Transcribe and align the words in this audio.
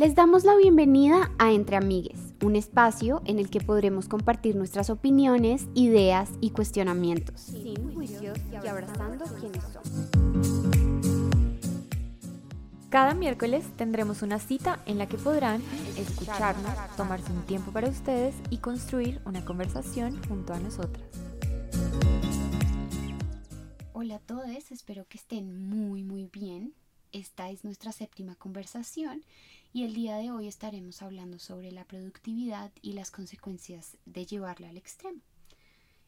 Les 0.00 0.14
damos 0.14 0.44
la 0.44 0.56
bienvenida 0.56 1.30
a 1.38 1.52
Entre 1.52 1.76
Amigues, 1.76 2.32
un 2.42 2.56
espacio 2.56 3.20
en 3.26 3.38
el 3.38 3.50
que 3.50 3.60
podremos 3.60 4.08
compartir 4.08 4.56
nuestras 4.56 4.88
opiniones, 4.88 5.66
ideas 5.74 6.30
y 6.40 6.52
cuestionamientos, 6.52 7.38
sin 7.38 7.92
juicios 7.92 8.38
y 8.50 8.66
abrazando 8.66 9.26
quienes 9.26 9.62
somos. 9.62 10.08
Cada 12.88 13.12
miércoles 13.12 13.66
tendremos 13.76 14.22
una 14.22 14.38
cita 14.38 14.80
en 14.86 14.96
la 14.96 15.06
que 15.06 15.18
podrán 15.18 15.62
escucharnos, 15.98 16.72
tomarse 16.96 17.30
un 17.30 17.42
tiempo 17.42 17.70
para 17.70 17.90
ustedes 17.90 18.34
y 18.48 18.56
construir 18.56 19.20
una 19.26 19.44
conversación 19.44 20.18
junto 20.26 20.54
a 20.54 20.60
nosotras. 20.60 21.04
Hola 23.92 24.14
a 24.14 24.20
todos, 24.20 24.70
espero 24.70 25.04
que 25.10 25.18
estén 25.18 25.68
muy 25.68 26.04
muy 26.04 26.24
bien. 26.24 26.72
Esta 27.12 27.50
es 27.50 27.64
nuestra 27.64 27.92
séptima 27.92 28.36
conversación 28.36 29.24
y 29.72 29.84
el 29.84 29.94
día 29.94 30.16
de 30.16 30.32
hoy 30.32 30.48
estaremos 30.48 31.00
hablando 31.00 31.38
sobre 31.38 31.70
la 31.70 31.84
productividad 31.84 32.72
y 32.82 32.92
las 32.92 33.10
consecuencias 33.10 33.96
de 34.04 34.26
llevarla 34.26 34.68
al 34.68 34.76
extremo. 34.76 35.20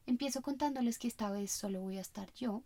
Empiezo 0.05 0.43
contándoles 0.43 0.99
que 0.99 1.07
esta 1.07 1.31
vez 1.31 1.53
solo 1.53 1.81
voy 1.81 1.99
a 1.99 2.01
estar 2.01 2.33
yo, 2.35 2.65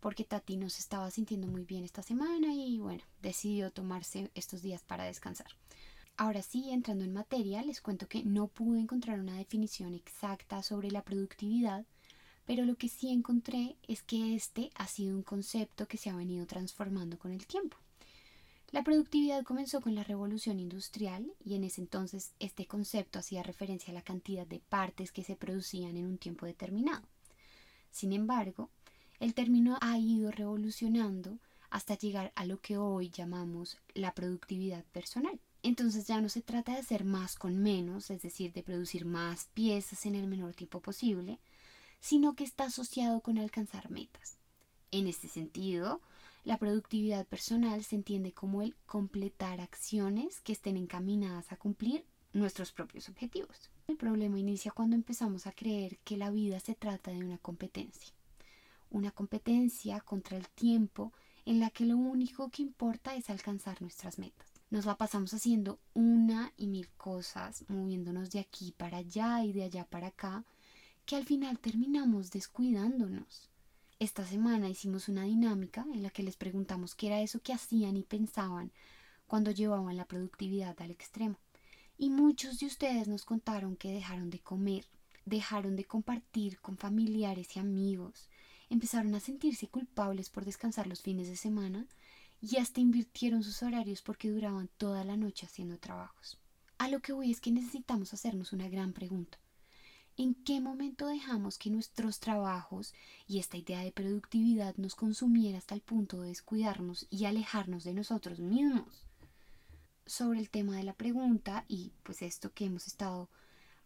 porque 0.00 0.24
Tati 0.24 0.56
no 0.56 0.70
se 0.70 0.80
estaba 0.80 1.10
sintiendo 1.10 1.46
muy 1.46 1.64
bien 1.64 1.84
esta 1.84 2.02
semana 2.02 2.54
y 2.54 2.78
bueno, 2.78 3.02
decidió 3.20 3.70
tomarse 3.70 4.30
estos 4.34 4.62
días 4.62 4.82
para 4.82 5.04
descansar. 5.04 5.48
Ahora 6.16 6.42
sí, 6.42 6.70
entrando 6.70 7.04
en 7.04 7.12
materia, 7.12 7.62
les 7.62 7.82
cuento 7.82 8.08
que 8.08 8.24
no 8.24 8.48
pude 8.48 8.80
encontrar 8.80 9.20
una 9.20 9.36
definición 9.36 9.92
exacta 9.92 10.62
sobre 10.62 10.90
la 10.90 11.02
productividad, 11.02 11.84
pero 12.46 12.64
lo 12.64 12.76
que 12.76 12.88
sí 12.88 13.10
encontré 13.10 13.76
es 13.86 14.02
que 14.02 14.34
este 14.34 14.70
ha 14.74 14.86
sido 14.86 15.14
un 15.14 15.22
concepto 15.22 15.86
que 15.86 15.98
se 15.98 16.08
ha 16.08 16.16
venido 16.16 16.46
transformando 16.46 17.18
con 17.18 17.32
el 17.32 17.46
tiempo. 17.46 17.76
La 18.72 18.84
productividad 18.84 19.42
comenzó 19.42 19.80
con 19.80 19.96
la 19.96 20.04
revolución 20.04 20.60
industrial 20.60 21.32
y 21.44 21.56
en 21.56 21.64
ese 21.64 21.80
entonces 21.80 22.34
este 22.38 22.66
concepto 22.66 23.18
hacía 23.18 23.42
referencia 23.42 23.90
a 23.90 23.94
la 23.94 24.02
cantidad 24.02 24.46
de 24.46 24.60
partes 24.60 25.10
que 25.10 25.24
se 25.24 25.34
producían 25.34 25.96
en 25.96 26.06
un 26.06 26.18
tiempo 26.18 26.46
determinado. 26.46 27.02
Sin 27.90 28.12
embargo, 28.12 28.70
el 29.18 29.34
término 29.34 29.76
ha 29.80 29.98
ido 29.98 30.30
revolucionando 30.30 31.38
hasta 31.68 31.98
llegar 31.98 32.32
a 32.36 32.44
lo 32.44 32.60
que 32.60 32.76
hoy 32.76 33.10
llamamos 33.10 33.78
la 33.94 34.14
productividad 34.14 34.84
personal. 34.86 35.40
Entonces 35.62 36.06
ya 36.06 36.20
no 36.20 36.28
se 36.28 36.40
trata 36.40 36.72
de 36.72 36.78
hacer 36.78 37.04
más 37.04 37.34
con 37.34 37.58
menos, 37.60 38.10
es 38.10 38.22
decir, 38.22 38.52
de 38.52 38.62
producir 38.62 39.04
más 39.04 39.48
piezas 39.52 40.06
en 40.06 40.14
el 40.14 40.28
menor 40.28 40.54
tiempo 40.54 40.80
posible, 40.80 41.40
sino 42.00 42.34
que 42.34 42.44
está 42.44 42.64
asociado 42.64 43.20
con 43.20 43.36
alcanzar 43.36 43.90
metas. 43.90 44.36
En 44.90 45.06
este 45.06 45.28
sentido, 45.28 46.00
la 46.44 46.56
productividad 46.58 47.26
personal 47.26 47.84
se 47.84 47.96
entiende 47.96 48.32
como 48.32 48.62
el 48.62 48.74
completar 48.86 49.60
acciones 49.60 50.40
que 50.40 50.52
estén 50.52 50.76
encaminadas 50.76 51.52
a 51.52 51.56
cumplir 51.56 52.04
nuestros 52.32 52.72
propios 52.72 53.08
objetivos. 53.08 53.70
El 53.88 53.96
problema 53.96 54.38
inicia 54.38 54.72
cuando 54.72 54.96
empezamos 54.96 55.46
a 55.46 55.52
creer 55.52 55.98
que 55.98 56.16
la 56.16 56.30
vida 56.30 56.58
se 56.60 56.74
trata 56.74 57.10
de 57.10 57.18
una 57.18 57.38
competencia. 57.38 58.14
Una 58.90 59.10
competencia 59.10 60.00
contra 60.00 60.36
el 60.36 60.48
tiempo 60.48 61.12
en 61.44 61.60
la 61.60 61.70
que 61.70 61.84
lo 61.84 61.96
único 61.96 62.48
que 62.50 62.62
importa 62.62 63.14
es 63.14 63.30
alcanzar 63.30 63.82
nuestras 63.82 64.18
metas. 64.18 64.48
Nos 64.70 64.86
la 64.86 64.96
pasamos 64.96 65.34
haciendo 65.34 65.80
una 65.94 66.52
y 66.56 66.68
mil 66.68 66.88
cosas, 66.90 67.64
moviéndonos 67.68 68.30
de 68.30 68.40
aquí 68.40 68.72
para 68.76 68.98
allá 68.98 69.44
y 69.44 69.52
de 69.52 69.64
allá 69.64 69.84
para 69.84 70.08
acá, 70.08 70.44
que 71.04 71.16
al 71.16 71.24
final 71.24 71.58
terminamos 71.58 72.30
descuidándonos. 72.30 73.49
Esta 74.00 74.24
semana 74.24 74.70
hicimos 74.70 75.10
una 75.10 75.24
dinámica 75.24 75.84
en 75.92 76.02
la 76.02 76.08
que 76.08 76.22
les 76.22 76.38
preguntamos 76.38 76.94
qué 76.94 77.08
era 77.08 77.20
eso 77.20 77.42
que 77.42 77.52
hacían 77.52 77.98
y 77.98 78.02
pensaban 78.02 78.72
cuando 79.26 79.50
llevaban 79.50 79.94
la 79.94 80.06
productividad 80.06 80.74
al 80.80 80.90
extremo. 80.90 81.38
Y 81.98 82.08
muchos 82.08 82.58
de 82.58 82.66
ustedes 82.66 83.08
nos 83.08 83.26
contaron 83.26 83.76
que 83.76 83.92
dejaron 83.92 84.30
de 84.30 84.38
comer, 84.38 84.86
dejaron 85.26 85.76
de 85.76 85.84
compartir 85.84 86.60
con 86.60 86.78
familiares 86.78 87.54
y 87.54 87.58
amigos, 87.58 88.30
empezaron 88.70 89.14
a 89.14 89.20
sentirse 89.20 89.68
culpables 89.68 90.30
por 90.30 90.46
descansar 90.46 90.86
los 90.86 91.02
fines 91.02 91.28
de 91.28 91.36
semana 91.36 91.86
y 92.40 92.56
hasta 92.56 92.80
invirtieron 92.80 93.42
sus 93.42 93.62
horarios 93.62 94.00
porque 94.00 94.30
duraban 94.30 94.70
toda 94.78 95.04
la 95.04 95.18
noche 95.18 95.44
haciendo 95.44 95.78
trabajos. 95.78 96.38
A 96.78 96.88
lo 96.88 97.00
que 97.00 97.12
voy 97.12 97.30
es 97.30 97.42
que 97.42 97.50
necesitamos 97.50 98.14
hacernos 98.14 98.54
una 98.54 98.70
gran 98.70 98.94
pregunta. 98.94 99.38
¿En 100.22 100.34
qué 100.34 100.60
momento 100.60 101.06
dejamos 101.06 101.56
que 101.56 101.70
nuestros 101.70 102.20
trabajos 102.20 102.92
y 103.26 103.38
esta 103.38 103.56
idea 103.56 103.80
de 103.80 103.90
productividad 103.90 104.76
nos 104.76 104.94
consumiera 104.94 105.56
hasta 105.56 105.74
el 105.74 105.80
punto 105.80 106.20
de 106.20 106.28
descuidarnos 106.28 107.06
y 107.08 107.24
alejarnos 107.24 107.84
de 107.84 107.94
nosotros 107.94 108.38
mismos? 108.38 109.06
Sobre 110.04 110.40
el 110.40 110.50
tema 110.50 110.76
de 110.76 110.82
la 110.82 110.92
pregunta 110.92 111.64
y 111.68 111.92
pues 112.02 112.20
esto 112.20 112.52
que 112.52 112.66
hemos 112.66 112.86
estado 112.86 113.30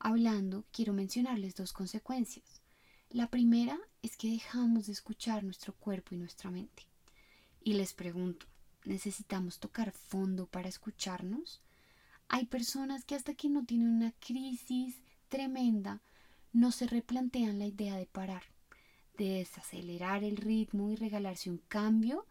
hablando, 0.01 0.65
quiero 0.73 0.93
mencionarles 0.93 1.55
dos 1.55 1.73
consecuencias. 1.73 2.63
La 3.11 3.31
primera 3.31 3.79
es 4.03 4.17
que 4.17 4.33
dejamos 4.33 4.87
de 4.87 4.93
escuchar 4.93 5.45
nuestro 5.45 5.73
cuerpo 5.75 6.17
y 6.17 6.19
nuestra 6.19 6.51
mente. 6.51 6.83
Y 7.63 7.75
les 7.75 7.95
pregunto, 7.95 8.47
¿necesitamos 8.85 9.61
tocar 9.61 9.93
fondo 9.93 10.47
para 10.47 10.69
escucharnos? 10.69 11.63
Hay 12.27 12.47
personas 12.47 13.05
que 13.05 13.15
hasta 13.15 13.35
que 13.35 13.49
no 13.49 13.65
tienen 13.65 13.87
una 13.87 14.11
crisis 14.19 14.97
tremenda, 15.29 16.01
no 16.55 16.71
se 16.71 16.87
replantean 16.87 17.59
la 17.59 17.67
idea 17.67 17.97
de 17.97 18.07
parar, 18.07 18.45
de 19.19 19.29
desacelerar 19.35 20.23
el 20.23 20.37
ritmo 20.37 20.89
y 20.89 20.97
regalarse 20.97 21.51
un 21.51 21.59
cambio 21.59 22.27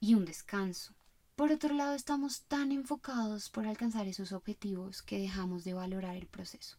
y 0.00 0.14
un 0.14 0.24
descanso. 0.24 0.94
Por 1.36 1.52
otro 1.52 1.72
lado, 1.72 1.94
estamos 1.94 2.42
tan 2.42 2.72
enfocados 2.72 3.48
por 3.48 3.68
alcanzar 3.68 4.08
esos 4.08 4.32
objetivos 4.32 5.00
que 5.02 5.20
dejamos 5.20 5.62
de 5.62 5.74
valorar 5.74 6.16
el 6.16 6.26
proceso. 6.26 6.76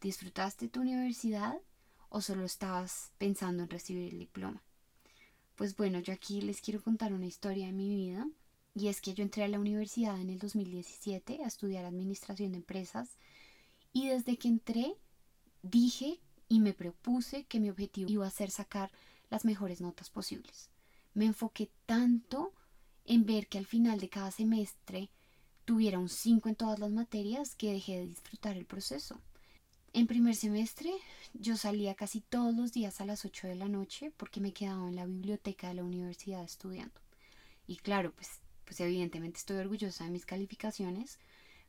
¿Disfrutaste 0.00 0.68
tu 0.68 0.80
universidad 0.80 1.58
o 2.08 2.22
solo 2.22 2.46
estabas 2.46 3.12
pensando 3.18 3.64
en 3.64 3.70
recibir 3.70 4.14
el 4.14 4.18
diploma? 4.18 4.62
Pues 5.56 5.76
bueno, 5.76 6.00
yo 6.00 6.14
aquí 6.14 6.40
les 6.40 6.62
quiero 6.62 6.82
contar 6.82 7.12
una 7.12 7.26
historia 7.26 7.66
de 7.66 7.72
mi 7.72 7.94
vida 7.94 8.26
y 8.74 8.88
es 8.88 9.02
que 9.02 9.12
yo 9.12 9.22
entré 9.22 9.44
a 9.44 9.48
la 9.48 9.60
universidad 9.60 10.18
en 10.18 10.30
el 10.30 10.38
2017 10.38 11.44
a 11.44 11.48
estudiar 11.48 11.84
administración 11.84 12.52
de 12.52 12.58
empresas 12.58 13.18
y 13.92 14.08
desde 14.08 14.38
que 14.38 14.48
entré 14.48 14.96
dije 15.62 16.20
y 16.48 16.60
me 16.60 16.72
propuse 16.72 17.44
que 17.44 17.60
mi 17.60 17.70
objetivo 17.70 18.10
iba 18.10 18.26
a 18.26 18.30
ser 18.30 18.50
sacar 18.50 18.90
las 19.30 19.44
mejores 19.44 19.80
notas 19.80 20.10
posibles. 20.10 20.70
Me 21.14 21.26
enfoqué 21.26 21.70
tanto 21.86 22.52
en 23.04 23.26
ver 23.26 23.48
que 23.48 23.58
al 23.58 23.66
final 23.66 24.00
de 24.00 24.08
cada 24.08 24.30
semestre 24.30 25.10
tuviera 25.64 25.98
un 25.98 26.08
5 26.08 26.48
en 26.48 26.54
todas 26.54 26.78
las 26.78 26.90
materias 26.90 27.54
que 27.54 27.72
dejé 27.72 27.98
de 27.98 28.06
disfrutar 28.06 28.56
el 28.56 28.66
proceso. 28.66 29.20
En 29.92 30.06
primer 30.06 30.34
semestre 30.34 30.92
yo 31.34 31.56
salía 31.56 31.94
casi 31.94 32.20
todos 32.20 32.54
los 32.54 32.72
días 32.72 33.00
a 33.00 33.06
las 33.06 33.24
8 33.24 33.48
de 33.48 33.54
la 33.54 33.68
noche 33.68 34.12
porque 34.16 34.40
me 34.40 34.52
quedaba 34.52 34.88
en 34.88 34.96
la 34.96 35.06
biblioteca 35.06 35.68
de 35.68 35.74
la 35.74 35.84
universidad 35.84 36.44
estudiando. 36.44 37.00
Y 37.66 37.76
claro, 37.76 38.12
pues, 38.12 38.40
pues 38.64 38.80
evidentemente 38.80 39.38
estoy 39.38 39.56
orgullosa 39.56 40.04
de 40.04 40.10
mis 40.10 40.24
calificaciones, 40.24 41.18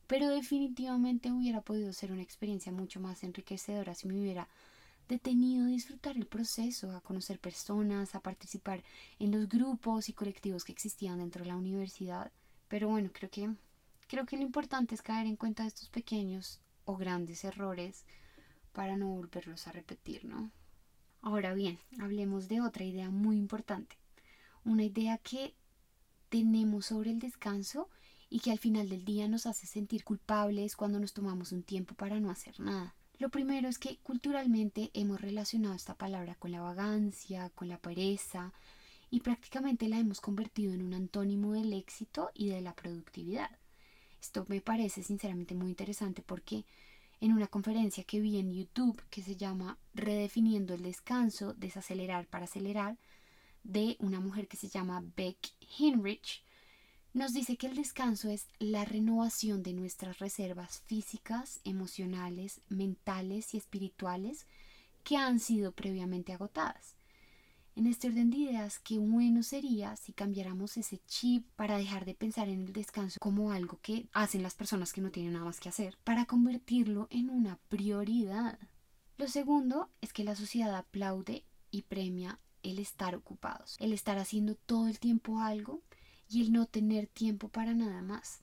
pero 0.10 0.28
definitivamente 0.28 1.32
hubiera 1.32 1.62
podido 1.62 1.94
ser 1.94 2.12
una 2.12 2.24
experiencia 2.24 2.72
mucho 2.72 3.00
más 3.00 3.24
enriquecedora 3.24 3.94
si 3.94 4.08
me 4.08 4.20
hubiera 4.20 4.48
detenido 5.08 5.66
a 5.66 5.70
disfrutar 5.70 6.18
el 6.18 6.26
proceso, 6.26 6.90
a 6.96 7.02
conocer 7.02 7.38
personas, 7.38 8.16
a 8.16 8.20
participar 8.20 8.84
en 9.20 9.30
los 9.30 9.48
grupos 9.48 10.10
y 10.10 10.14
colectivos 10.14 10.64
que 10.64 10.72
existían 10.72 11.20
dentro 11.20 11.44
de 11.44 11.50
la 11.50 11.58
universidad. 11.58 12.32
Pero 12.70 12.90
bueno, 12.90 13.12
creo 13.14 13.30
que 13.30 13.54
creo 14.08 14.26
que 14.26 14.36
lo 14.36 14.42
importante 14.42 14.96
es 14.96 15.04
caer 15.04 15.28
en 15.28 15.36
cuenta 15.36 15.62
de 15.62 15.70
estos 15.70 15.90
pequeños 15.90 16.60
o 16.86 16.98
grandes 16.98 17.44
errores 17.44 18.04
para 18.74 18.98
no 18.98 19.10
volverlos 19.10 19.68
a 19.68 19.74
repetir, 19.74 20.26
¿no? 20.26 20.50
Ahora 21.22 21.54
bien, 21.54 21.78
hablemos 22.00 22.48
de 22.48 22.62
otra 22.62 22.84
idea 22.84 23.12
muy 23.12 23.38
importante. 23.38 23.96
Una 24.66 24.86
idea 24.86 25.20
que 25.20 25.54
tenemos 26.30 26.88
sobre 26.88 27.12
el 27.12 27.20
descanso 27.20 27.90
y 28.30 28.40
que 28.40 28.52
al 28.52 28.60
final 28.60 28.90
del 28.90 29.06
día 29.06 29.28
nos 29.28 29.46
hace 29.46 29.66
sentir 29.66 30.04
culpables 30.04 30.76
cuando 30.76 31.00
nos 31.00 31.14
tomamos 31.14 31.52
un 31.52 31.64
tiempo 31.64 31.96
para 31.96 32.20
no 32.20 32.30
hacer 32.30 32.60
nada. 32.60 32.96
Lo 33.18 33.30
primero 33.30 33.68
es 33.68 33.78
que 33.78 33.98
culturalmente 33.98 34.92
hemos 34.94 35.20
relacionado 35.20 35.76
esta 35.76 35.96
palabra 35.96 36.36
con 36.36 36.52
la 36.52 36.62
vagancia, 36.62 37.50
con 37.50 37.68
la 37.68 37.78
pereza 37.78 38.54
y 39.12 39.20
prácticamente 39.22 39.90
la 39.90 40.00
hemos 40.00 40.22
convertido 40.22 40.74
en 40.74 40.84
un 40.84 40.94
antónimo 40.94 41.54
del 41.54 41.74
éxito 41.74 42.32
y 42.34 42.48
de 42.50 42.62
la 42.62 42.74
productividad. 42.76 43.50
Esto 44.22 44.46
me 44.48 44.62
parece 44.62 45.04
sinceramente 45.04 45.56
muy 45.56 45.70
interesante 45.70 46.22
porque 46.22 46.66
en 47.20 47.34
una 47.34 47.48
conferencia 47.48 48.04
que 48.04 48.20
vi 48.20 48.38
en 48.38 48.54
YouTube 48.54 49.04
que 49.10 49.22
se 49.22 49.36
llama 49.36 49.78
Redefiniendo 49.94 50.74
el 50.74 50.84
descanso, 50.84 51.54
desacelerar 51.54 52.28
para 52.28 52.46
acelerar, 52.46 52.98
de 53.64 53.98
una 54.00 54.22
mujer 54.22 54.48
que 54.48 54.56
se 54.56 54.70
llama 54.70 55.04
Beck 55.18 55.38
Hinrich, 55.78 56.44
nos 57.14 57.34
dice 57.34 57.58
que 57.58 57.68
el 57.68 57.76
descanso 57.76 58.30
es 58.30 58.48
la 58.60 58.86
renovación 58.86 59.64
de 59.64 59.74
nuestras 59.74 60.20
reservas 60.20 60.82
físicas, 60.86 61.60
emocionales, 61.64 62.62
mentales 62.70 63.54
y 63.54 63.58
espirituales 63.58 64.46
que 65.04 65.18
han 65.18 65.40
sido 65.40 65.72
previamente 65.72 66.34
agotadas. 66.34 66.96
En 67.76 67.88
este 67.88 68.08
orden 68.10 68.30
de 68.30 68.38
ideas, 68.38 68.80
qué 68.80 68.98
bueno 68.98 69.42
sería 69.42 69.96
si 69.96 70.12
cambiáramos 70.12 70.76
ese 70.78 71.00
chip 71.08 71.48
para 71.56 71.78
dejar 71.78 72.06
de 72.06 72.14
pensar 72.14 72.50
en 72.50 72.62
el 72.66 72.74
descanso 72.74 73.18
como 73.20 73.52
algo 73.52 73.80
que 73.82 74.08
hacen 74.12 74.44
las 74.44 74.56
personas 74.56 74.92
que 74.92 75.02
no 75.02 75.12
tienen 75.12 75.34
nada 75.34 75.46
más 75.46 75.60
que 75.60 75.70
hacer, 75.70 75.98
para 76.04 76.26
convertirlo 76.26 77.08
en 77.10 77.30
una 77.30 77.58
prioridad. 77.70 78.60
Lo 79.18 79.28
segundo 79.28 79.90
es 80.02 80.14
que 80.14 80.24
la 80.24 80.36
sociedad 80.36 80.76
aplaude 80.76 81.46
y 81.72 81.84
premia 81.84 82.40
el 82.64 82.80
estar 82.80 83.16
ocupados, 83.16 83.78
el 83.80 83.94
estar 83.94 84.18
haciendo 84.18 84.56
todo 84.56 84.88
el 84.88 85.00
tiempo 85.00 85.40
algo 85.40 85.82
y 86.30 86.42
el 86.42 86.52
no 86.52 86.68
tener 86.68 87.08
tiempo 87.08 87.50
para 87.50 87.74
nada 87.74 88.02
más. 88.02 88.42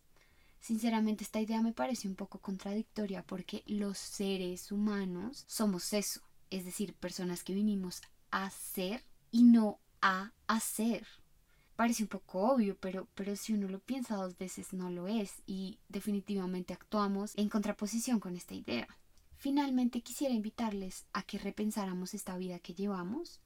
Sinceramente 0.61 1.23
esta 1.23 1.41
idea 1.41 1.63
me 1.63 1.73
parece 1.73 2.09
un 2.09 2.17
poco 2.17 2.41
contradictoria 2.41 3.23
porque 3.23 3.63
los 3.67 3.99
seres 3.99 4.73
humanos 4.73 5.45
somos 5.47 5.93
eso, 5.93 6.21
es 6.51 6.65
decir, 6.65 6.95
personas 6.95 7.45
que 7.45 7.55
vinimos 7.55 8.03
a 8.33 8.51
ser 8.51 9.03
y 9.31 9.45
no 9.45 9.79
a 10.03 10.33
hacer. 10.49 11.07
Parece 11.77 12.03
un 12.03 12.09
poco 12.09 12.41
obvio, 12.41 12.77
pero, 12.81 13.07
pero 13.15 13.37
si 13.37 13.53
uno 13.53 13.69
lo 13.69 13.79
piensa 13.79 14.17
dos 14.17 14.37
veces 14.37 14.73
no 14.73 14.91
lo 14.91 15.07
es 15.07 15.43
y 15.47 15.79
definitivamente 15.89 16.73
actuamos 16.73 17.33
en 17.37 17.49
contraposición 17.49 18.19
con 18.19 18.35
esta 18.35 18.55
idea. 18.55 18.89
Finalmente 19.37 20.01
quisiera 20.01 20.35
invitarles 20.35 21.05
a 21.13 21.23
que 21.23 21.39
repensáramos 21.39 22.15
esta 22.15 22.37
vida 22.39 22.59
que 22.59 22.75
llevamos, 22.75 23.41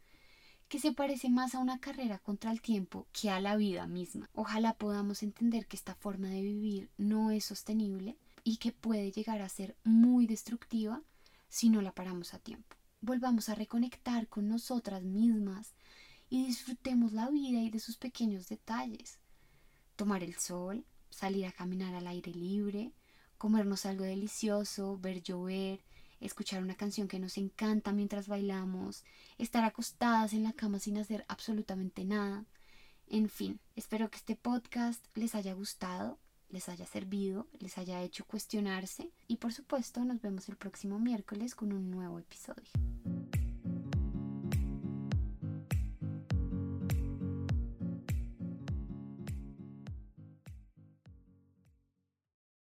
que 0.70 0.78
se 0.78 0.92
parece 0.92 1.28
más 1.28 1.56
a 1.56 1.58
una 1.58 1.80
carrera 1.80 2.20
contra 2.20 2.52
el 2.52 2.62
tiempo 2.62 3.08
que 3.12 3.28
a 3.28 3.40
la 3.40 3.56
vida 3.56 3.88
misma. 3.88 4.30
Ojalá 4.34 4.74
podamos 4.74 5.24
entender 5.24 5.66
que 5.66 5.74
esta 5.76 5.96
forma 5.96 6.28
de 6.28 6.42
vivir 6.42 6.88
no 6.96 7.32
es 7.32 7.44
sostenible 7.44 8.16
y 8.44 8.58
que 8.58 8.70
puede 8.70 9.10
llegar 9.10 9.42
a 9.42 9.48
ser 9.48 9.74
muy 9.82 10.28
destructiva 10.28 11.02
si 11.48 11.70
no 11.70 11.82
la 11.82 11.90
paramos 11.90 12.34
a 12.34 12.38
tiempo. 12.38 12.76
Volvamos 13.00 13.48
a 13.48 13.56
reconectar 13.56 14.28
con 14.28 14.48
nosotras 14.48 15.02
mismas 15.02 15.74
y 16.28 16.46
disfrutemos 16.46 17.12
la 17.12 17.28
vida 17.30 17.58
y 17.58 17.70
de 17.70 17.80
sus 17.80 17.96
pequeños 17.96 18.48
detalles. 18.48 19.18
Tomar 19.96 20.22
el 20.22 20.36
sol, 20.36 20.84
salir 21.10 21.46
a 21.46 21.52
caminar 21.52 21.96
al 21.96 22.06
aire 22.06 22.32
libre, 22.32 22.92
comernos 23.38 23.86
algo 23.86 24.04
delicioso, 24.04 24.96
ver 24.98 25.20
llover, 25.20 25.82
escuchar 26.20 26.62
una 26.62 26.74
canción 26.74 27.08
que 27.08 27.18
nos 27.18 27.36
encanta 27.38 27.92
mientras 27.92 28.28
bailamos, 28.28 29.04
estar 29.38 29.64
acostadas 29.64 30.32
en 30.32 30.42
la 30.42 30.52
cama 30.52 30.78
sin 30.78 30.98
hacer 30.98 31.24
absolutamente 31.28 32.04
nada. 32.04 32.44
En 33.06 33.28
fin, 33.28 33.60
espero 33.74 34.10
que 34.10 34.18
este 34.18 34.36
podcast 34.36 35.04
les 35.14 35.34
haya 35.34 35.54
gustado, 35.54 36.18
les 36.48 36.68
haya 36.68 36.86
servido, 36.86 37.48
les 37.58 37.78
haya 37.78 38.02
hecho 38.02 38.24
cuestionarse 38.24 39.10
y 39.26 39.36
por 39.36 39.52
supuesto 39.52 40.04
nos 40.04 40.20
vemos 40.20 40.48
el 40.48 40.56
próximo 40.56 40.98
miércoles 40.98 41.54
con 41.54 41.72
un 41.72 41.90
nuevo 41.90 42.18
episodio. 42.18 42.89